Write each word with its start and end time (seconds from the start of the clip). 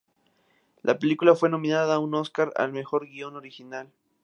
La 0.81 0.97
película 0.97 1.35
fue 1.35 1.47
nominada 1.51 1.93
a 1.93 1.99
un 1.99 2.15
Oscar 2.15 2.51
al 2.55 2.73
mejor 2.73 3.05
guion 3.05 3.35
original. 3.35 3.93